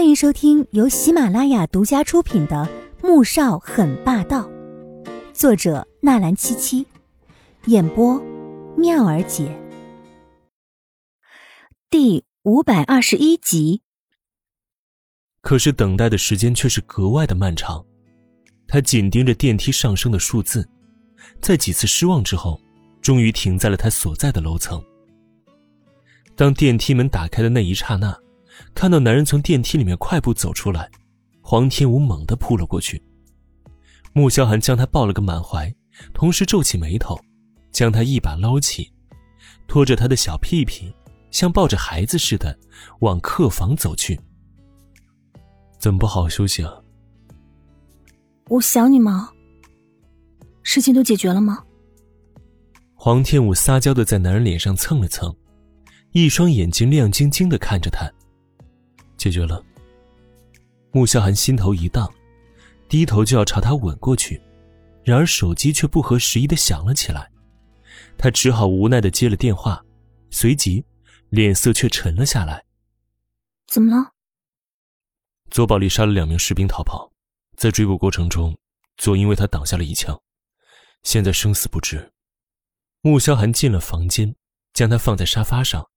[0.00, 2.66] 欢迎收听由喜马拉雅独家出品的
[3.06, 4.48] 《穆少很霸道》，
[5.34, 6.86] 作者纳兰七七，
[7.66, 8.18] 演播
[8.78, 9.54] 妙儿姐，
[11.90, 13.82] 第五百二十一集。
[15.42, 17.84] 可是等待的时间却是格外的漫长，
[18.66, 20.66] 他紧盯着电梯上升的数字，
[21.42, 22.58] 在几次失望之后，
[23.02, 24.82] 终于停在了他所在的楼层。
[26.34, 28.18] 当电梯门打开的那一刹那。
[28.74, 30.90] 看到男人从电梯里面快步走出来，
[31.42, 33.02] 黄天武猛地扑了过去。
[34.12, 35.72] 穆萧寒将他抱了个满怀，
[36.12, 37.18] 同时皱起眉头，
[37.70, 38.90] 将他一把捞起，
[39.68, 40.92] 拖着他的小屁屁，
[41.30, 42.58] 像抱着孩子似的
[43.00, 44.18] 往客房走去。
[45.78, 46.72] 怎么不好好休息啊？
[48.48, 49.30] 我想你吗？
[50.62, 51.64] 事情都解决了吗？
[52.94, 55.34] 黄天武撒娇的在男人脸上蹭了蹭，
[56.12, 58.10] 一双眼睛亮晶晶的看着他。
[59.20, 59.62] 解决了。
[60.92, 62.10] 穆萧寒心头一荡，
[62.88, 64.40] 低头就要朝他吻过去，
[65.04, 67.30] 然而手机却不合时宜的响了起来，
[68.16, 69.84] 他只好无奈的接了电话，
[70.30, 70.82] 随即
[71.28, 72.64] 脸色却沉了下来。
[73.68, 74.10] 怎么了？
[75.50, 77.12] 左宝莉杀了两名士兵逃跑，
[77.58, 78.56] 在追捕过程中，
[78.96, 80.18] 左因为他挡下了一枪，
[81.02, 82.10] 现在生死不知。
[83.02, 84.34] 穆萧寒进了房间，
[84.72, 85.90] 将他放在沙发上，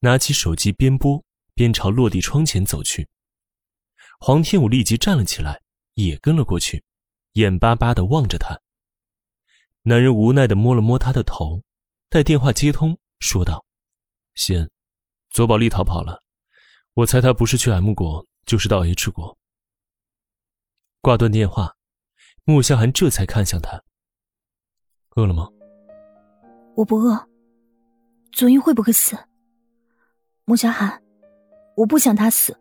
[0.00, 1.22] 拿起手机边拨。
[1.54, 3.08] 边朝落地窗前走去，
[4.18, 5.62] 黄天武立即站了起来，
[5.94, 6.84] 也跟了过去，
[7.34, 8.60] 眼巴巴的望着他。
[9.82, 11.62] 男人无奈的摸了摸他的头，
[12.08, 13.64] 待电话接通，说道
[14.34, 14.68] ：“先，
[15.30, 16.22] 左宝莉逃跑了，
[16.94, 19.36] 我猜他不是去 M 国，就是到 H 国。”
[21.02, 21.76] 挂断电话，
[22.44, 23.84] 穆萧寒这才看向他
[25.16, 25.48] ：“饿了吗
[26.74, 27.28] ？”“我不饿。
[28.32, 29.16] ”“左英会不会死？”
[30.46, 31.03] 穆萧寒。
[31.76, 32.56] 我不想他死，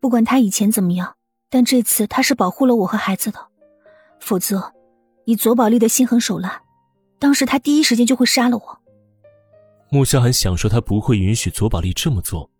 [0.00, 1.16] 不管他以前怎么样，
[1.48, 3.38] 但这次他是保护了我和孩子的，
[4.18, 4.72] 否则，
[5.26, 6.60] 以左宝丽的心狠手辣，
[7.18, 8.78] 当时他第一时间就会杀了我。
[9.90, 12.50] 穆萧寒想说他不会允许左宝丽这么做，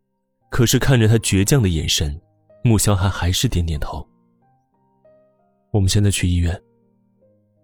[0.50, 2.20] 可是看着他倔强的眼神，
[2.62, 4.06] 穆萧寒还是点点头。
[5.72, 6.62] 我们现在去医院。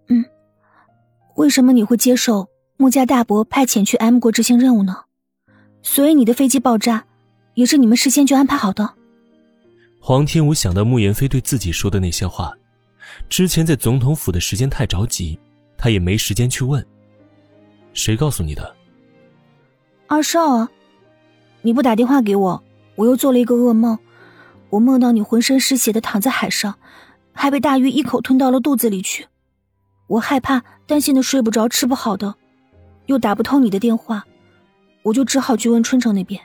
[0.07, 0.25] 嗯，
[1.35, 5.03] 为什么你会接受穆家大伯派遣去 M 国执行任务呢？
[5.83, 7.05] 所以你的飞机爆炸。
[7.53, 8.93] 也是你们事先就安排好的。
[9.99, 12.53] 黄天武想到穆言飞对自己说的那些话，
[13.27, 15.37] 之前在总统府的时间太着急，
[15.77, 16.85] 他也没时间去问。
[17.93, 18.75] 谁告诉你的？
[20.07, 20.69] 二少啊，
[21.61, 22.63] 你不打电话给我，
[22.95, 23.99] 我又做了一个噩梦，
[24.69, 26.75] 我梦到你浑身是血的躺在海上，
[27.33, 29.27] 还被大鱼一口吞到了肚子里去，
[30.07, 32.33] 我害怕，担心的睡不着，吃不好的，
[33.07, 34.25] 又打不通你的电话，
[35.03, 36.41] 我就只好去问春城那边。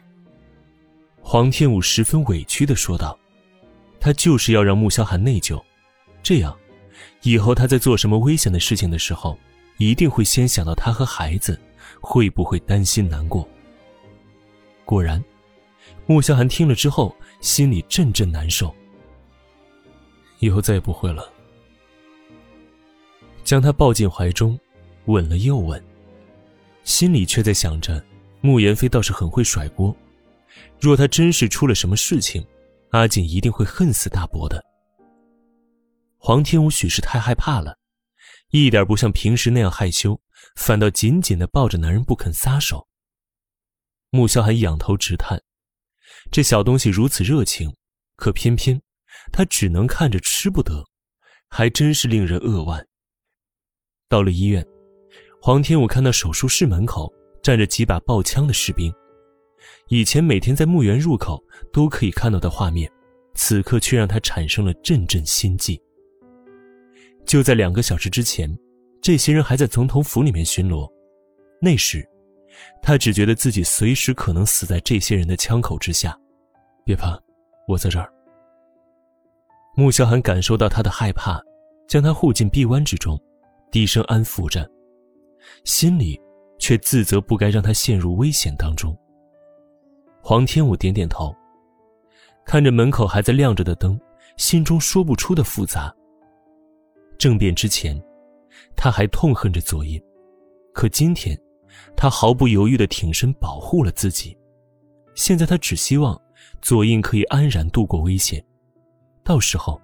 [1.35, 3.19] 黄天武十分委屈的说道
[3.99, 5.61] ：“他就是要让穆萧寒内疚，
[6.23, 6.57] 这样，
[7.23, 9.37] 以后他在做什么危险的事情的时候，
[9.79, 11.61] 一定会先想到他和孩子
[12.01, 13.49] 会不会担心难过。”
[14.87, 15.21] 果然，
[16.07, 18.73] 穆萧寒听了之后，心里阵阵难受。
[20.39, 21.29] 以后再也不会了。
[23.43, 24.57] 将他抱进怀中，
[25.07, 25.85] 吻了又吻，
[26.85, 28.01] 心里却在想着，
[28.41, 29.93] 穆言飞倒是很会甩锅。
[30.81, 32.47] 若他真是出了什么事情，
[32.91, 34.65] 阿锦一定会恨死大伯的。
[36.17, 37.77] 黄天武许是太害怕了，
[38.51, 40.21] 一点不像平时那样害羞，
[40.57, 42.87] 反倒紧紧的抱着男人不肯撒手。
[44.11, 45.43] 穆萧寒仰头直叹：
[46.31, 47.75] 这小东西如此热情，
[48.17, 48.81] 可偏偏
[49.33, 50.85] 他只能看着吃不得，
[51.49, 52.87] 还真是令人扼腕。
[54.09, 54.65] 到了医院，
[55.43, 58.95] 黄天武看到手术室门口站着几把抱枪的士兵。
[59.89, 61.43] 以前每天在墓园入口
[61.73, 62.91] 都可以看到的画面，
[63.35, 65.81] 此刻却让他产生了阵阵心悸。
[67.27, 68.55] 就在两个小时之前，
[69.01, 70.91] 这些人还在总统府里面巡逻，
[71.61, 72.07] 那时，
[72.83, 76.19] 他只觉得自己随时可能死在这些人的枪口之下。
[76.85, 77.19] 别怕，
[77.67, 78.13] 我在这儿。
[79.75, 81.41] 穆萧寒感受到他的害怕，
[81.89, 83.21] 将他护进臂弯之中，
[83.73, 84.71] 低声安抚着，
[85.65, 86.21] 心里
[86.59, 88.97] 却自责不该让他陷入危险当中。
[90.27, 91.37] 黄天武点点头，
[92.47, 94.01] 看着门口还在亮着的灯，
[94.39, 95.95] 心中说不出的复杂。
[97.19, 98.03] 政变之前，
[98.75, 100.03] 他还痛恨着左印，
[100.73, 101.39] 可今天，
[101.95, 104.35] 他毫不犹豫的挺身保护了自己。
[105.15, 106.19] 现在他只希望
[106.63, 108.43] 左印可以安然度过危险，
[109.23, 109.79] 到时候，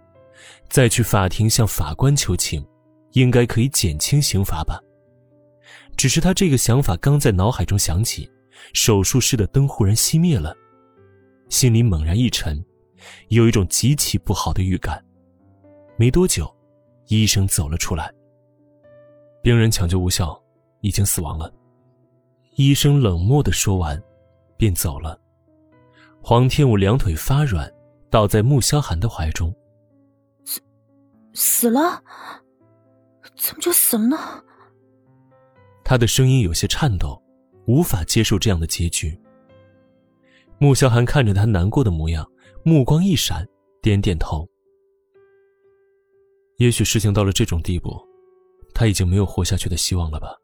[0.71, 2.67] 再去法庭向法官求情，
[3.13, 4.81] 应该可以减轻刑罚吧。
[5.99, 8.27] 只是他这个想法刚在脑海中响起。
[8.73, 10.57] 手术室的灯忽然熄灭了，
[11.49, 12.65] 心里猛然一沉，
[13.29, 15.05] 有一种极其不好的预感。
[15.97, 16.51] 没多久，
[17.09, 18.13] 医生走了出来。
[19.43, 20.41] 病人抢救无效，
[20.81, 21.53] 已经死亡了。
[22.57, 24.01] 医生冷漠的说完，
[24.57, 25.19] 便走了。
[26.23, 27.71] 黄天武两腿发软，
[28.11, 29.55] 倒在穆萧寒的怀中。
[30.45, 30.61] 死，
[31.33, 32.03] 死了？
[33.37, 34.19] 怎么就死了呢？
[35.83, 37.20] 他的声音有些颤抖，
[37.71, 39.17] 无法接受这样的结局。
[40.59, 42.29] 穆萧寒看着他难过的模样，
[42.65, 43.47] 目光一闪，
[43.81, 44.45] 点点头。
[46.57, 47.97] 也许事情到了这种地步，
[48.75, 50.35] 他已经没有活下去的希望了吧？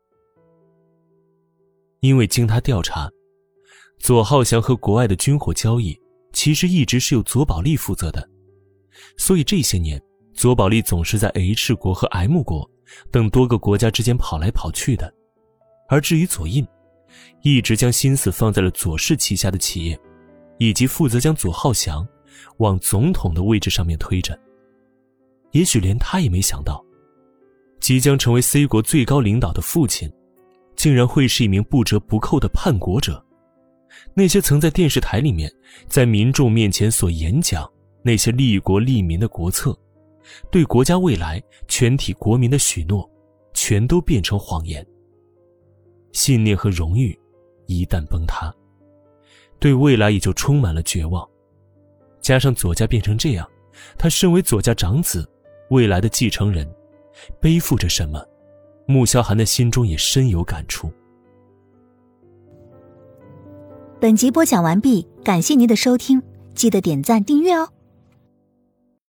[1.98, 3.10] 因为经他调查，
[3.98, 6.00] 左浩翔和国外的军火交易
[6.32, 8.26] 其实一直是由左宝利负责的，
[9.18, 10.00] 所以这些年
[10.32, 12.70] 左宝利总是在 H 国和 M 国
[13.10, 15.12] 等多个国家之间跑来跑去的。
[15.88, 16.66] 而至于左印，
[17.42, 19.98] 一直将心思放在了左氏旗下的企业，
[20.58, 22.06] 以及负责将左浩翔
[22.58, 24.38] 往总统的位置上面推着。
[25.52, 26.84] 也许连他也没想到，
[27.80, 30.10] 即将成为 C 国最高领导的父亲，
[30.74, 33.24] 竟然会是一名不折不扣的叛国者。
[34.12, 35.50] 那些曾在电视台里面，
[35.88, 37.70] 在民众面前所演讲
[38.02, 39.78] 那些利国利民的国策，
[40.50, 43.08] 对国家未来、全体国民的许诺，
[43.54, 44.86] 全都变成谎言。
[46.16, 47.16] 信念和荣誉
[47.66, 48.50] 一旦崩塌，
[49.58, 51.28] 对未来也就充满了绝望。
[52.22, 53.46] 加上左家变成这样，
[53.98, 55.28] 他身为左家长子。
[55.68, 56.66] 未来的继承人，
[57.38, 58.24] 背负着什么？
[58.86, 60.90] 穆萧寒的心中也深有感触。
[64.00, 66.22] 本集播讲完毕，感谢您的收听，
[66.54, 67.68] 记得点赞订阅哦。